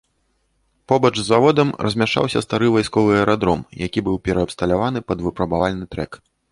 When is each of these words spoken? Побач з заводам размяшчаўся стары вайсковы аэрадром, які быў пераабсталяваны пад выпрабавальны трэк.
Побач 0.91 1.11
з 1.19 1.25
заводам 1.31 1.73
размяшчаўся 1.87 2.43
стары 2.47 2.73
вайсковы 2.79 3.11
аэрадром, 3.21 3.59
які 3.87 3.99
быў 4.09 4.15
пераабсталяваны 4.31 4.99
пад 5.13 5.17
выпрабавальны 5.29 5.85
трэк. 5.97 6.11